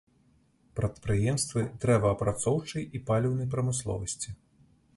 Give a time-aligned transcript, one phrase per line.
[0.77, 4.29] Прадпрыемствы дрэваапрацоўчай і паліўнай прамысловасці.